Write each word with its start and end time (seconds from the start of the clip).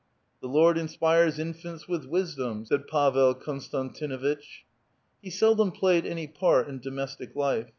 "The 0.41 0.47
Lord 0.47 0.79
inspires 0.79 1.37
infants 1.37 1.87
with 1.87 2.05
wisdom," 2.05 2.65
said 2.65 2.87
Pavel 2.87 3.35
Eonstantin 3.35 4.09
uitch. 4.19 4.63
He 5.21 5.29
seldom 5.29 5.71
played 5.71 6.07
any 6.07 6.25
part 6.25 6.67
in 6.67 6.79
domestic 6.79 7.35
life. 7.35 7.69